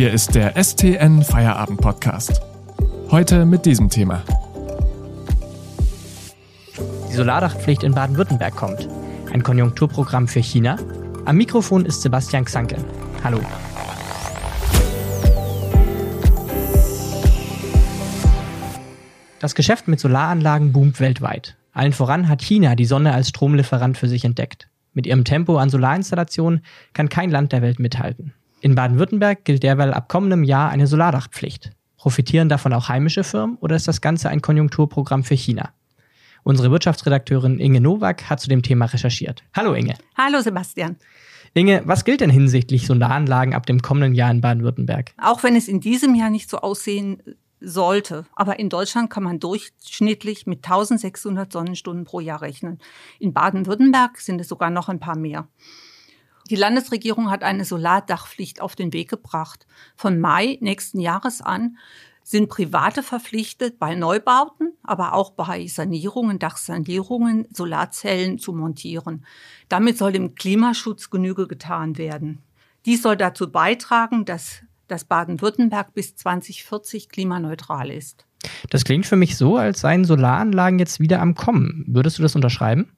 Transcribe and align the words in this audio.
Hier 0.00 0.14
ist 0.14 0.34
der 0.34 0.56
STN 0.56 1.22
Feierabend 1.22 1.78
Podcast. 1.78 2.40
Heute 3.10 3.44
mit 3.44 3.66
diesem 3.66 3.90
Thema. 3.90 4.22
Die 7.10 7.14
Solardachpflicht 7.14 7.82
in 7.82 7.92
Baden-Württemberg 7.92 8.56
kommt. 8.56 8.88
Ein 9.30 9.42
Konjunkturprogramm 9.42 10.26
für 10.26 10.40
China. 10.40 10.78
Am 11.26 11.36
Mikrofon 11.36 11.84
ist 11.84 12.00
Sebastian 12.00 12.46
Xanke. 12.46 12.78
Hallo. 13.22 13.42
Das 19.38 19.54
Geschäft 19.54 19.86
mit 19.86 20.00
Solaranlagen 20.00 20.72
boomt 20.72 20.98
weltweit. 21.00 21.58
Allen 21.74 21.92
voran 21.92 22.30
hat 22.30 22.40
China 22.40 22.74
die 22.74 22.86
Sonne 22.86 23.12
als 23.12 23.28
Stromlieferant 23.28 23.98
für 23.98 24.08
sich 24.08 24.24
entdeckt. 24.24 24.70
Mit 24.94 25.06
ihrem 25.06 25.24
Tempo 25.24 25.58
an 25.58 25.68
Solarinstallationen 25.68 26.64
kann 26.94 27.10
kein 27.10 27.30
Land 27.30 27.52
der 27.52 27.60
Welt 27.60 27.78
mithalten. 27.78 28.32
In 28.62 28.74
Baden-Württemberg 28.74 29.44
gilt 29.44 29.62
derweil 29.62 29.94
ab 29.94 30.08
kommendem 30.08 30.44
Jahr 30.44 30.68
eine 30.68 30.86
Solardachpflicht. 30.86 31.70
Profitieren 31.96 32.50
davon 32.50 32.74
auch 32.74 32.90
heimische 32.90 33.24
Firmen 33.24 33.56
oder 33.56 33.74
ist 33.74 33.88
das 33.88 34.02
Ganze 34.02 34.28
ein 34.28 34.42
Konjunkturprogramm 34.42 35.24
für 35.24 35.34
China? 35.34 35.70
Unsere 36.42 36.70
Wirtschaftsredakteurin 36.70 37.58
Inge 37.58 37.80
Nowak 37.80 38.28
hat 38.28 38.40
zu 38.40 38.48
dem 38.48 38.62
Thema 38.62 38.86
recherchiert. 38.86 39.42
Hallo 39.54 39.72
Inge. 39.72 39.94
Hallo 40.16 40.40
Sebastian. 40.42 40.96
Inge, 41.54 41.82
was 41.86 42.04
gilt 42.04 42.20
denn 42.20 42.30
hinsichtlich 42.30 42.86
Solaranlagen 42.86 43.54
ab 43.54 43.64
dem 43.64 43.80
kommenden 43.80 44.14
Jahr 44.14 44.30
in 44.30 44.42
Baden-Württemberg? 44.42 45.12
Auch 45.18 45.42
wenn 45.42 45.56
es 45.56 45.66
in 45.66 45.80
diesem 45.80 46.14
Jahr 46.14 46.30
nicht 46.30 46.50
so 46.50 46.58
aussehen 46.58 47.22
sollte. 47.60 48.26
Aber 48.34 48.58
in 48.58 48.68
Deutschland 48.68 49.10
kann 49.10 49.22
man 49.22 49.40
durchschnittlich 49.40 50.46
mit 50.46 50.64
1600 50.64 51.50
Sonnenstunden 51.50 52.04
pro 52.04 52.20
Jahr 52.20 52.42
rechnen. 52.42 52.78
In 53.18 53.32
Baden-Württemberg 53.32 54.18
sind 54.18 54.40
es 54.40 54.48
sogar 54.48 54.70
noch 54.70 54.88
ein 54.88 55.00
paar 55.00 55.16
mehr. 55.16 55.48
Die 56.50 56.56
Landesregierung 56.56 57.30
hat 57.30 57.44
eine 57.44 57.64
Solardachpflicht 57.64 58.60
auf 58.60 58.74
den 58.74 58.92
Weg 58.92 59.08
gebracht. 59.08 59.66
Von 59.96 60.18
Mai 60.18 60.58
nächsten 60.60 61.00
Jahres 61.00 61.40
an 61.40 61.78
sind 62.24 62.48
Private 62.48 63.02
verpflichtet, 63.02 63.78
bei 63.78 63.94
Neubauten, 63.94 64.72
aber 64.82 65.14
auch 65.14 65.30
bei 65.30 65.66
Sanierungen, 65.68 66.38
Dachsanierungen 66.38 67.46
Solarzellen 67.52 68.38
zu 68.38 68.52
montieren. 68.52 69.24
Damit 69.68 69.96
soll 69.96 70.12
dem 70.12 70.34
Klimaschutz 70.34 71.10
Genüge 71.10 71.46
getan 71.46 71.96
werden. 71.98 72.42
Dies 72.84 73.02
soll 73.02 73.16
dazu 73.16 73.50
beitragen, 73.50 74.24
dass 74.24 74.62
dass 74.90 75.04
Baden-Württemberg 75.04 75.94
bis 75.94 76.16
2040 76.16 77.08
klimaneutral 77.08 77.90
ist. 77.90 78.26
Das 78.70 78.84
klingt 78.84 79.06
für 79.06 79.16
mich 79.16 79.36
so, 79.36 79.56
als 79.56 79.80
seien 79.80 80.04
Solaranlagen 80.04 80.80
jetzt 80.80 80.98
wieder 80.98 81.20
am 81.20 81.36
Kommen. 81.36 81.84
Würdest 81.86 82.18
du 82.18 82.22
das 82.22 82.34
unterschreiben? 82.34 82.90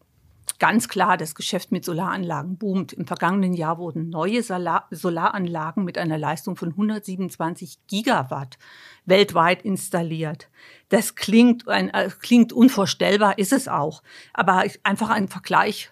Ganz 0.58 0.88
klar, 0.88 1.16
das 1.16 1.34
Geschäft 1.34 1.72
mit 1.72 1.84
Solaranlagen 1.84 2.56
boomt. 2.56 2.92
Im 2.92 3.06
vergangenen 3.06 3.52
Jahr 3.52 3.78
wurden 3.78 4.10
neue 4.10 4.42
Solar 4.42 4.86
Solaranlagen 4.90 5.84
mit 5.84 5.98
einer 5.98 6.18
Leistung 6.18 6.56
von 6.56 6.70
127 6.70 7.78
Gigawatt 7.88 8.58
weltweit 9.04 9.62
installiert. 9.62 10.48
Das 10.88 11.14
klingt, 11.16 11.68
ein, 11.68 11.88
äh, 11.90 12.10
klingt 12.20 12.52
unvorstellbar, 12.52 13.38
ist 13.38 13.52
es 13.52 13.66
auch. 13.66 14.02
Aber 14.32 14.64
einfach 14.84 15.10
ein 15.10 15.28
Vergleich 15.28 15.90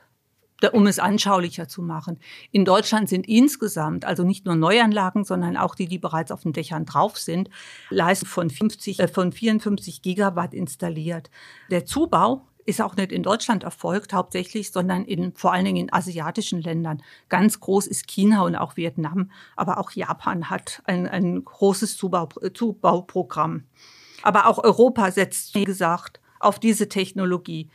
um 0.72 0.86
es 0.86 0.98
anschaulicher 0.98 1.68
zu 1.68 1.82
machen. 1.82 2.18
In 2.52 2.64
Deutschland 2.64 3.08
sind 3.08 3.26
insgesamt, 3.26 4.04
also 4.04 4.24
nicht 4.24 4.44
nur 4.44 4.56
Neuanlagen, 4.56 5.24
sondern 5.24 5.56
auch 5.56 5.74
die, 5.74 5.86
die 5.86 5.98
bereits 5.98 6.30
auf 6.30 6.42
den 6.42 6.52
Dächern 6.52 6.84
drauf 6.84 7.16
sind, 7.16 7.48
Leistung 7.88 8.28
von, 8.28 8.50
50, 8.50 9.00
äh, 9.00 9.08
von 9.08 9.32
54 9.32 10.02
Gigawatt 10.02 10.52
installiert. 10.52 11.30
Der 11.70 11.86
Zubau 11.86 12.46
ist 12.66 12.80
auch 12.80 12.96
nicht 12.96 13.12
in 13.12 13.22
Deutschland 13.22 13.64
erfolgt 13.64 14.12
hauptsächlich, 14.12 14.70
sondern 14.70 15.04
in, 15.04 15.34
vor 15.34 15.52
allen 15.52 15.64
Dingen 15.64 15.88
in 15.88 15.92
asiatischen 15.92 16.60
Ländern. 16.60 17.02
Ganz 17.28 17.60
groß 17.60 17.86
ist 17.86 18.06
China 18.06 18.42
und 18.42 18.56
auch 18.56 18.76
Vietnam, 18.76 19.30
aber 19.56 19.78
auch 19.78 19.90
Japan 19.92 20.50
hat 20.50 20.82
ein, 20.84 21.06
ein 21.08 21.44
großes 21.44 21.96
Zubau, 21.96 22.28
Zubauprogramm. 22.54 23.64
Aber 24.22 24.46
auch 24.46 24.62
Europa 24.62 25.10
setzt, 25.10 25.54
wie 25.54 25.64
gesagt, 25.64 26.20
auf 26.38 26.58
diese 26.58 26.88
Technologie. 26.88 27.68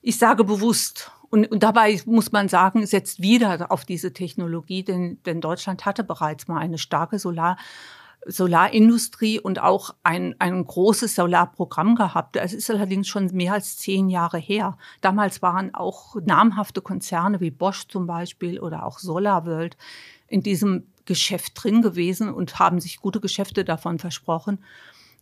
Ich 0.00 0.18
sage 0.18 0.44
bewusst 0.44 1.10
und, 1.30 1.50
und 1.50 1.62
dabei 1.62 2.00
muss 2.06 2.32
man 2.32 2.48
sagen, 2.48 2.86
setzt 2.86 3.20
wieder 3.20 3.70
auf 3.70 3.84
diese 3.84 4.12
Technologie, 4.12 4.82
denn, 4.82 5.22
denn 5.24 5.40
Deutschland 5.40 5.84
hatte 5.84 6.04
bereits 6.04 6.48
mal 6.48 6.58
eine 6.58 6.78
starke 6.78 7.18
Solar- 7.18 7.58
Solarindustrie 8.26 9.40
und 9.40 9.60
auch 9.60 9.94
ein, 10.02 10.34
ein 10.38 10.64
großes 10.64 11.14
Solarprogramm 11.14 11.94
gehabt. 11.94 12.36
Es 12.36 12.52
ist 12.52 12.70
allerdings 12.70 13.08
schon 13.08 13.26
mehr 13.32 13.54
als 13.54 13.78
zehn 13.78 14.08
Jahre 14.08 14.38
her. 14.38 14.76
Damals 15.00 15.40
waren 15.40 15.74
auch 15.74 16.16
namhafte 16.16 16.82
Konzerne 16.82 17.40
wie 17.40 17.50
Bosch 17.50 17.86
zum 17.88 18.06
Beispiel 18.06 18.60
oder 18.60 18.84
auch 18.84 18.98
SolarWorld 18.98 19.76
in 20.26 20.42
diesem 20.42 20.86
Geschäft 21.06 21.52
drin 21.54 21.80
gewesen 21.80 22.32
und 22.32 22.58
haben 22.58 22.80
sich 22.80 23.00
gute 23.00 23.20
Geschäfte 23.20 23.64
davon 23.64 23.98
versprochen. 23.98 24.62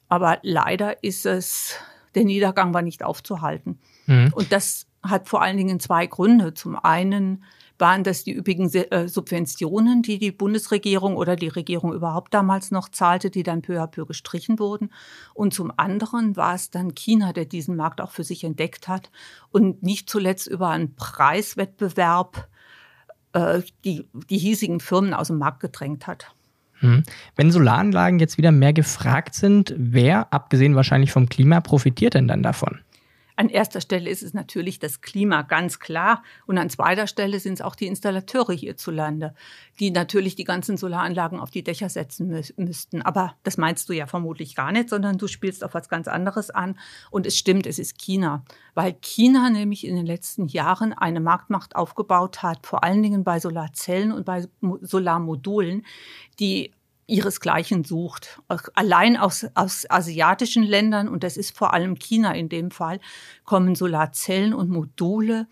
Aber 0.09 0.39
leider 0.43 1.03
ist 1.05 1.27
es, 1.27 1.77
der 2.15 2.25
Niedergang 2.25 2.75
war 2.75 2.83
nicht 2.83 3.05
aufzuhalten. 3.05 3.79
Mhm. 4.07 4.33
Und 4.35 4.53
das 4.53 4.87
hat 5.03 5.29
vor 5.29 5.43
allen 5.43 5.57
Dingen 5.57 5.81
zwei 5.81 6.07
Gründe. 6.07 6.55
Zum 6.55 6.77
einen 6.77 7.45
waren 7.79 8.05
das 8.05 8.25
die 8.25 8.35
üppigen 8.35 8.73
äh, 8.73 9.09
Subventionen, 9.09 10.03
die 10.03 10.19
die 10.19 10.33
Bundesregierung 10.33 11.17
oder 11.17 11.37
die 11.37 11.49
Regierung 11.49 11.93
überhaupt 11.93 12.33
damals 12.35 12.71
noch 12.71 12.89
zahlte, 12.89 13.31
die 13.31 13.43
dann 13.43 13.63
peu 13.63 13.83
à 13.83 13.87
peu 13.87 14.07
gestrichen 14.07 14.59
wurden. 14.59 14.91
Und 15.35 15.55
zum 15.55 15.73
anderen 15.77 16.37
war 16.37 16.55
es 16.55 16.71
dann 16.71 16.95
China, 16.95 17.33
der 17.33 17.45
diesen 17.45 17.77
Markt 17.77 18.01
auch 18.01 18.11
für 18.11 18.25
sich 18.25 18.45
entdeckt 18.45 18.89
hat 18.89 19.11
und 19.51 19.83
nicht 19.83 20.09
zuletzt 20.09 20.47
über 20.47 20.69
einen 20.69 20.95
Preiswettbewerb 20.95 22.49
äh, 23.33 23.63
die, 23.85 24.09
die 24.31 24.39
hiesigen 24.39 24.81
Firmen 24.81 25.15
aus 25.15 25.29
dem 25.29 25.39
Markt 25.39 25.61
gedrängt 25.61 26.07
hat. 26.07 26.33
Hm. 26.81 27.05
Wenn 27.37 27.51
Solaranlagen 27.51 28.19
jetzt 28.19 28.37
wieder 28.37 28.53
mehr 28.53 28.73
gefragt 28.73 29.35
sind, 29.35 29.75
wer, 29.79 30.33
abgesehen 30.33 30.75
wahrscheinlich 30.75 31.11
vom 31.11 31.29
Klima, 31.29 31.61
profitiert 31.61 32.15
denn 32.15 32.29
dann 32.29 32.43
davon? 32.43 32.81
An 33.39 33.51
erster 33.51 33.83
Stelle 33.83 34.09
ist 34.09 34.23
es 34.23 34.33
natürlich 34.33 34.79
das 34.79 35.03
Klima, 35.03 35.43
ganz 35.43 35.79
klar. 35.79 36.23
Und 36.47 36.57
an 36.57 36.71
zweiter 36.71 37.07
Stelle 37.07 37.39
sind 37.39 37.55
es 37.55 37.61
auch 37.61 37.75
die 37.75 37.87
Installateure 37.87 38.55
hierzulande, 38.55 39.35
die 39.79 39.91
natürlich 39.91 40.37
die 40.37 40.45
ganzen 40.45 40.79
Solaranlagen 40.79 41.39
auf 41.39 41.51
die 41.51 41.63
Dächer 41.63 41.91
setzen 41.91 42.29
mü 42.29 42.41
müssten. 42.57 43.03
Aber 43.03 43.35
das 43.43 43.59
meinst 43.59 43.91
du 43.91 43.93
ja 43.93 44.07
vermutlich 44.07 44.55
gar 44.55 44.73
nicht, 44.73 44.89
sondern 44.89 45.19
du 45.19 45.29
spielst 45.29 45.65
auf 45.65 45.75
was 45.75 45.91
ganz 45.91 46.09
anderes 46.09 46.49
an. 46.51 46.79
Und 47.11 47.27
es 47.27 47.37
stimmt, 47.37 47.67
es 47.67 47.79
ist 47.79 47.99
China. 47.99 48.43
Weil 48.75 48.95
China 49.03 49.51
nämlich 49.51 49.87
in 49.87 49.97
den 49.97 50.07
letzten 50.07 50.49
Jahren 50.49 50.95
eine 50.95 51.21
Marktmacht 51.21 51.77
aufgebaut 51.77 52.43
hat, 52.43 52.67
vor 52.67 52.85
allen 52.85 53.03
Dingen 53.03 53.23
bei 53.23 53.39
Solarzellen 53.39 54.13
und 54.13 54.25
bei 54.25 54.47
Solarmodulen, 54.81 55.85
die 56.41 56.73
ihresgleichen 57.07 57.85
sucht. 57.85 58.41
Allein 58.75 59.17
aus, 59.17 59.47
aus 59.55 59.89
asiatischen 59.89 60.63
Ländern, 60.63 61.09
und 61.09 61.23
das 61.23 61.37
ist 61.37 61.57
vor 61.57 61.73
allem 61.73 61.99
China 61.99 62.33
in 62.35 62.49
dem 62.49 62.71
Fall, 62.71 63.01
kommen 63.45 63.75
Solarzellen 63.75 64.55
und 64.55 64.71
Module 64.71 65.47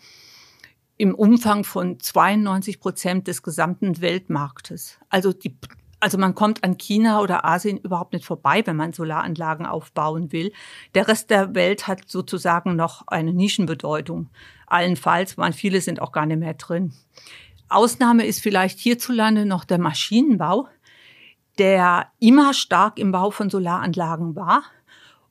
im 0.97 1.15
Umfang 1.15 1.65
von 1.65 1.99
92 2.01 2.81
Prozent 2.81 3.27
des 3.29 3.43
gesamten 3.43 4.01
Weltmarktes. 4.01 4.99
Also 5.09 5.33
die 5.33 5.57
also 6.01 6.19
man 6.19 6.35
kommt 6.35 6.63
an 6.65 6.77
China 6.77 7.23
oder 7.23 7.47
Asien 7.47 7.79
überhaupt 7.79 8.13
nicht 8.13 8.27
vorbei, 8.27 8.63
wenn 8.67 8.77
man 8.77 8.93
Solaranlagen 8.93 9.65
aufbauen 9.65 10.33
will. 10.33 10.53
Der 10.95 11.09
Rest 11.09 11.31
der 11.31 11.55
Welt 11.55 11.87
hat 11.87 12.11
sozusagen 12.11 12.77
noch 12.77 13.07
eine 13.07 13.33
Nischenbedeutung. 13.33 14.29
Allenfalls, 14.67 15.39
man 15.39 15.55
viele 15.55 15.81
sind 15.81 16.03
auch 16.03 16.13
gar 16.13 16.27
nicht 16.27 16.41
mehr 16.41 16.53
drin. 16.53 16.93
Ausnahme 17.71 18.27
ist 18.27 18.43
vielleicht 18.43 18.81
hierzulande 18.81 19.47
noch 19.47 19.65
der 19.65 19.79
Maschinenbau 19.79 20.69
der 21.59 22.09
immer 22.19 22.55
stark 22.55 22.99
im 22.99 23.13
Bau 23.13 23.31
von 23.31 23.51
Solaranlagen 23.51 24.37
war. 24.37 24.63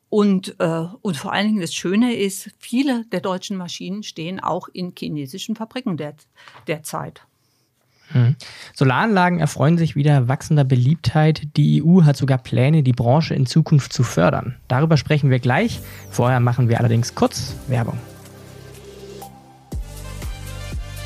Und, 0.09 0.59
äh, 0.59 0.85
und 1.01 1.17
vor 1.17 1.34
allen 1.34 1.47
Dingen 1.47 1.61
das 1.61 1.73
Schöne 1.73 2.16
ist, 2.16 2.51
viele 2.59 3.06
der 3.06 3.19
deutschen 3.19 3.57
Maschinen 3.57 4.03
stehen 4.03 4.39
auch 4.39 4.67
in 4.67 4.94
chinesischen 4.97 5.56
Fabriken 5.56 5.97
der, 5.97 6.13
derzeit. 6.68 7.25
Hm. 8.09 8.36
Solaranlagen 8.75 9.39
erfreuen 9.39 9.77
sich 9.77 9.95
wieder 9.95 10.27
wachsender 10.27 10.63
Beliebtheit. 10.63 11.42
Die 11.57 11.83
EU 11.83 12.03
hat 12.03 12.15
sogar 12.15 12.38
Pläne, 12.38 12.83
die 12.83 12.92
Branche 12.92 13.33
in 13.33 13.48
Zukunft 13.48 13.92
zu 13.92 14.03
fördern. 14.03 14.56
Darüber 14.68 14.98
sprechen 14.98 15.31
wir 15.31 15.39
gleich. 15.39 15.81
Vorher 16.12 16.39
machen 16.39 16.69
wir 16.69 16.80
allerdings 16.80 17.15
kurz 17.15 17.56
Werbung. 17.68 17.98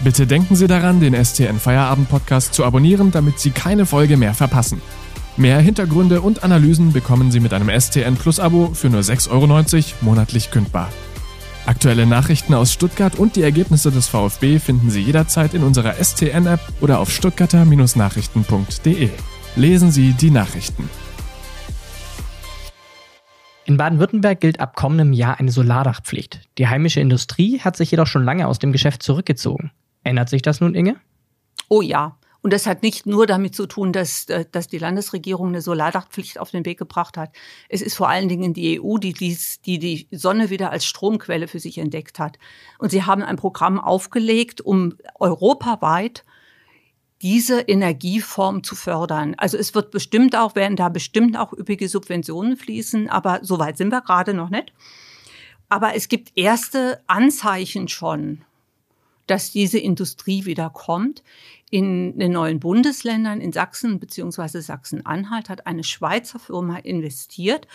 Bitte 0.03 0.27
denken 0.27 0.55
Sie 0.55 0.67
daran, 0.67 0.99
den 0.99 1.13
STN 1.13 1.59
Feierabend 1.59 2.09
Podcast 2.09 2.53
zu 2.53 2.63
abonnieren, 2.63 3.11
damit 3.11 3.39
Sie 3.39 3.51
keine 3.51 3.85
Folge 3.85 4.15
mehr 4.15 4.33
verpassen. 4.33 4.81
Mehr 5.37 5.59
Hintergründe 5.59 6.21
und 6.21 6.43
Analysen 6.43 6.93
bekommen 6.93 7.29
Sie 7.29 7.39
mit 7.39 7.53
einem 7.53 7.69
STN 7.69 8.15
Plus 8.15 8.39
Abo 8.39 8.73
für 8.73 8.89
nur 8.89 9.01
6,90 9.01 9.29
Euro 9.29 9.45
monatlich 10.01 10.49
kündbar. 10.49 10.89
Aktuelle 11.67 12.07
Nachrichten 12.07 12.55
aus 12.55 12.73
Stuttgart 12.73 13.19
und 13.19 13.35
die 13.35 13.43
Ergebnisse 13.43 13.91
des 13.91 14.07
VfB 14.07 14.57
finden 14.57 14.89
Sie 14.89 15.01
jederzeit 15.01 15.53
in 15.53 15.61
unserer 15.61 15.93
STN-App 16.03 16.61
oder 16.81 16.99
auf 16.99 17.11
stuttgarter-nachrichten.de. 17.11 19.09
Lesen 19.55 19.91
Sie 19.91 20.13
die 20.13 20.31
Nachrichten. 20.31 20.89
In 23.65 23.77
Baden-Württemberg 23.77 24.41
gilt 24.41 24.59
ab 24.59 24.75
kommendem 24.75 25.13
Jahr 25.13 25.39
eine 25.39 25.51
Solardachpflicht. 25.51 26.49
Die 26.57 26.67
heimische 26.67 26.99
Industrie 26.99 27.59
hat 27.59 27.77
sich 27.77 27.91
jedoch 27.91 28.07
schon 28.07 28.23
lange 28.25 28.47
aus 28.47 28.57
dem 28.57 28.71
Geschäft 28.71 29.03
zurückgezogen. 29.03 29.69
Ändert 30.03 30.29
sich 30.29 30.41
das 30.41 30.61
nun, 30.61 30.73
Inge? 30.73 30.95
Oh 31.69 31.83
ja. 31.83 32.17
Und 32.47 32.53
das 32.53 32.65
hat 32.65 32.81
nicht 32.81 33.05
nur 33.05 33.27
damit 33.27 33.55
zu 33.55 33.65
tun, 33.67 33.91
dass, 33.91 34.29
äh, 34.29 34.45
dass 34.49 34.69
die 34.69 34.77
Landesregierung 34.77 35.49
eine 35.49 35.61
Solardachpflicht 35.61 36.39
auf 36.39 36.49
den 36.49 36.65
Weg 36.65 36.79
gebracht 36.79 37.17
hat. 37.17 37.35
Es 37.67 37.81
ist 37.81 37.97
vor 37.97 38.07
allen 38.07 38.29
Dingen 38.29 38.53
die 38.53 38.79
EU, 38.79 38.99
die, 38.99 39.11
dies, 39.11 39.59
die 39.59 39.79
die 39.79 40.07
Sonne 40.11 40.49
wieder 40.49 40.71
als 40.71 40.85
Stromquelle 40.85 41.49
für 41.49 41.59
sich 41.59 41.77
entdeckt 41.77 42.19
hat. 42.19 42.39
Und 42.79 42.91
sie 42.91 43.03
haben 43.03 43.21
ein 43.21 43.35
Programm 43.35 43.81
aufgelegt, 43.81 44.61
um 44.61 44.95
europaweit 45.19 46.23
diese 47.21 47.59
Energieform 47.59 48.63
zu 48.63 48.77
fördern. 48.77 49.35
Also 49.37 49.57
es 49.57 49.75
wird 49.75 49.91
bestimmt 49.91 50.33
auch, 50.33 50.55
werden 50.55 50.77
da 50.77 50.87
bestimmt 50.87 51.37
auch 51.37 51.51
üppige 51.51 51.89
Subventionen 51.89 52.55
fließen, 52.55 53.09
aber 53.09 53.41
so 53.41 53.59
weit 53.59 53.75
sind 53.75 53.91
wir 53.91 53.99
gerade 53.99 54.33
noch 54.33 54.49
nicht. 54.49 54.71
Aber 55.67 55.95
es 55.95 56.07
gibt 56.07 56.31
erste 56.37 57.03
Anzeichen 57.07 57.89
schon, 57.89 58.45
dass 59.27 59.51
diese 59.51 59.79
Industrie 59.79 60.45
wieder 60.45 60.69
kommt. 60.69 61.23
In 61.69 62.17
den 62.17 62.31
neuen 62.31 62.59
Bundesländern, 62.59 63.41
in 63.41 63.51
Sachsen 63.51 63.99
bzw. 63.99 64.61
Sachsen-Anhalt, 64.61 65.49
hat 65.49 65.67
eine 65.67 65.83
Schweizer 65.83 66.39
Firma 66.39 66.77
investiert. 66.77 67.67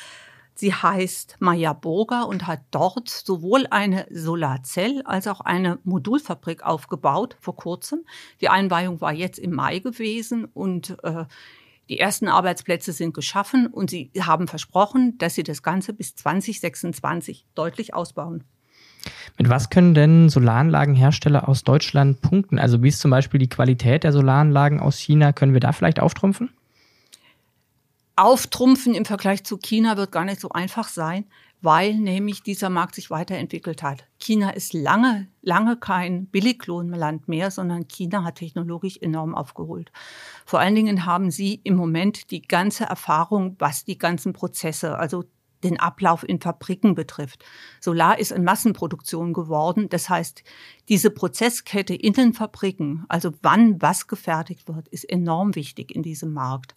Sie 0.55 0.75
heißt 0.75 1.37
Maya 1.41 1.73
Burger 1.73 2.29
und 2.29 2.47
hat 2.47 2.61
dort 2.71 3.09
sowohl 3.09 3.67
eine 3.71 4.07
Solarzell 4.11 5.03
als 5.05 5.27
auch 5.27 5.41
eine 5.41 5.79
Modulfabrik 5.85 6.63
aufgebaut 6.63 7.37
vor 7.41 7.57
kurzem. 7.57 8.05
Die 8.41 8.49
Einweihung 8.49 9.01
war 9.01 9.13
jetzt 9.13 9.39
im 9.39 9.53
Mai 9.53 9.79
gewesen 9.79 10.45
und 10.45 10.99
äh, 11.03 11.25
die 11.89 11.99
ersten 11.99 12.29
Arbeitsplätze 12.29 12.93
sind 12.93 13.15
geschaffen 13.15 13.67
und 13.67 13.91
sie 13.91 14.11
haben 14.21 14.47
versprochen, 14.47 15.19
dass 15.19 15.35
sie 15.35 15.43
das 15.43 15.63
Ganze 15.63 15.93
bis 15.93 16.15
2026 16.15 17.47
deutlich 17.55 17.95
ausbauen. 17.95 18.45
Mit 19.39 19.49
was 19.49 19.71
können 19.71 19.95
denn 19.95 20.29
Solaranlagenhersteller 20.29 21.49
aus 21.49 21.65
Deutschland 21.65 22.21
punkten? 22.21 22.59
Also 22.59 22.83
wie 22.83 22.89
ist 22.89 23.01
zum 23.01 23.11
Beispiel 23.11 23.39
die 23.41 23.49
Qualität 23.49 24.05
der 24.05 24.13
Solaranlagen 24.13 24.81
aus 24.81 24.99
China? 24.99 25.33
Können 25.33 25.53
wir 25.53 25.61
da 25.61 25.73
vielleicht 25.73 26.01
auftrumpfen? 26.01 26.51
Auftrumpfen 28.17 28.95
im 28.95 29.05
Vergleich 29.05 29.43
zu 29.45 29.57
China 29.57 29.97
wird 29.97 30.13
gar 30.13 30.25
nicht 30.25 30.41
so 30.41 30.51
einfach 30.51 30.89
sein, 30.89 31.25
weil 31.63 31.95
nämlich 31.95 32.43
dieser 32.43 32.69
Markt 32.69 32.97
sich 32.97 33.11
weiterentwickelt 33.11 33.83
hat. 33.83 34.05
China 34.19 34.51
ist 34.51 34.75
lange, 34.75 35.29
lange 35.41 35.77
kein 35.77 36.27
Billiglohnland 36.27 37.29
mehr, 37.29 37.51
sondern 37.51 37.89
China 37.89 38.25
hat 38.25 38.35
technologisch 38.37 38.99
enorm 38.99 39.35
aufgeholt. 39.35 39.91
Vor 40.45 40.61
allen 40.61 40.75
Dingen 40.75 41.07
haben 41.07 41.31
sie 41.31 41.61
im 41.65 41.77
Moment 41.77 42.31
die 42.31 42.43
ganze 42.43 42.85
Erfahrung, 42.85 43.57
was 43.59 43.85
die 43.85 43.97
ganzen 43.97 44.33
Prozesse, 44.33 44.99
also 44.99 45.25
den 45.65 45.79
Ablauf 45.79 46.27
in 46.29 46.41
Fabriken 46.41 46.95
betrifft. 46.95 47.45
Solar 47.81 48.19
ist 48.19 48.33
in 48.33 48.45
Massenproduktion 48.45 49.33
geworden. 49.33 49.89
Das 49.89 50.09
heißt, 50.09 50.43
diese 50.89 51.11
Prozesskette 51.11 51.95
in 51.95 52.13
den 52.13 52.33
Fabriken, 52.33 53.05
also 53.09 53.33
wann 53.43 53.81
was 53.81 54.07
gefertigt 54.07 54.69
wird, 54.69 54.89
ist 54.89 55.05
enorm 55.05 55.55
wichtig 55.55 55.95
in 55.95 56.03
diesem 56.03 56.33
Markt. 56.33 56.75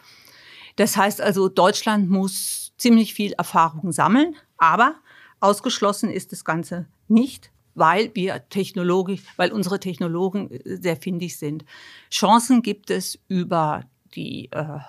Das 0.75 0.97
heißt 0.97 1.21
also, 1.21 1.47
Deutschland 1.47 2.09
muss 2.09 2.73
ziemlich 2.77 3.13
viel 3.13 3.33
Erfahrung 3.33 3.91
sammeln, 3.91 4.35
aber 4.57 4.95
ausgeschlossen 5.39 6.09
ist 6.09 6.31
das 6.31 6.43
Ganze 6.43 6.87
nicht, 7.07 7.51
weil 7.75 8.11
wir 8.13 8.47
technologisch, 8.49 9.21
weil 9.37 9.51
unsere 9.51 9.79
Technologen 9.79 10.51
äh, 10.51 10.77
sehr 10.77 10.97
findig 10.97 11.37
sind. 11.37 11.65
Chancen 12.09 12.61
gibt 12.61 12.89
es 12.89 13.19
über 13.27 13.83
die, 14.15 14.49
äh, 14.51 14.79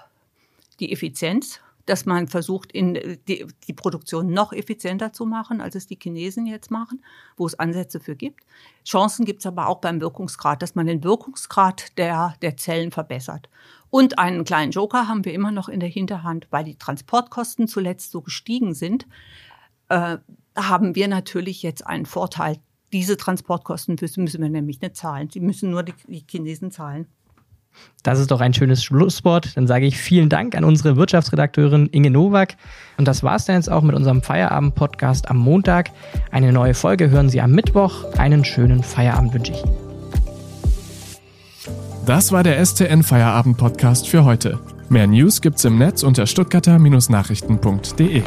die 0.80 0.92
Effizienz 0.92 1.60
dass 1.86 2.04
man 2.04 2.28
versucht, 2.28 2.72
in 2.72 2.96
äh, 2.96 3.16
die, 3.28 3.46
die, 3.66 3.72
Produktion 3.72 4.32
noch 4.32 4.52
effizienter 4.52 5.12
zu 5.12 5.24
machen, 5.24 5.60
als 5.60 5.74
es 5.74 5.86
die 5.86 5.98
Chinesen 6.00 6.46
jetzt 6.46 6.70
machen, 6.70 7.02
wo 7.36 7.46
es 7.46 7.58
Ansätze 7.58 8.00
für 8.00 8.16
gibt. 8.16 8.44
Chancen 8.84 9.24
gibt 9.24 9.40
es 9.40 9.46
aber 9.46 9.68
auch 9.68 9.80
beim 9.80 10.00
Wirkungsgrad, 10.00 10.62
dass 10.62 10.74
man 10.74 10.86
den 10.86 11.02
Wirkungsgrad 11.02 11.96
der, 11.96 12.34
der 12.42 12.56
Zellen 12.56 12.90
verbessert. 12.90 13.48
Und 13.88 14.18
einen 14.18 14.44
kleinen 14.44 14.72
Joker 14.72 15.08
haben 15.08 15.24
wir 15.24 15.32
immer 15.32 15.52
noch 15.52 15.68
in 15.68 15.80
der 15.80 15.88
Hinterhand, 15.88 16.48
weil 16.50 16.64
die 16.64 16.76
Transportkosten 16.76 17.68
zuletzt 17.68 18.10
so 18.10 18.20
gestiegen 18.20 18.74
sind, 18.74 19.06
äh, 19.88 20.18
haben 20.56 20.94
wir 20.94 21.08
natürlich 21.08 21.62
jetzt 21.62 21.86
einen 21.86 22.06
Vorteil. 22.06 22.58
Diese 22.92 23.16
Transportkosten 23.16 23.96
müssen 24.00 24.42
wir 24.42 24.48
nämlich 24.48 24.80
nicht 24.80 24.96
zahlen. 24.96 25.30
Sie 25.30 25.40
müssen 25.40 25.70
nur 25.70 25.82
die, 25.82 25.94
die 26.08 26.24
Chinesen 26.28 26.70
zahlen. 26.70 27.06
Das 28.02 28.20
ist 28.20 28.30
doch 28.30 28.40
ein 28.40 28.54
schönes 28.54 28.84
Schlusswort. 28.84 29.56
Dann 29.56 29.66
sage 29.66 29.86
ich 29.86 29.98
vielen 29.98 30.28
Dank 30.28 30.56
an 30.56 30.62
unsere 30.64 30.96
Wirtschaftsredakteurin 30.96 31.86
Inge 31.86 32.10
Nowak. 32.10 32.56
Und 32.98 33.08
das 33.08 33.22
war 33.24 33.34
es 33.36 33.46
dann 33.46 33.56
jetzt 33.56 33.70
auch 33.70 33.82
mit 33.82 33.96
unserem 33.96 34.22
Feierabend-Podcast 34.22 35.28
am 35.28 35.38
Montag. 35.38 35.90
Eine 36.30 36.52
neue 36.52 36.74
Folge 36.74 37.10
hören 37.10 37.28
Sie 37.28 37.40
am 37.40 37.50
Mittwoch. 37.50 38.04
Einen 38.16 38.44
schönen 38.44 38.84
Feierabend 38.84 39.34
wünsche 39.34 39.52
ich 39.52 39.64
Ihnen. 39.64 39.74
Das 42.06 42.30
war 42.30 42.44
der 42.44 42.64
STN 42.64 43.02
Feierabend-Podcast 43.02 44.08
für 44.08 44.24
heute. 44.24 44.60
Mehr 44.88 45.08
News 45.08 45.40
gibt's 45.40 45.64
im 45.64 45.76
Netz 45.78 46.04
unter 46.04 46.26
stuttgarter-nachrichten.de. 46.26 48.22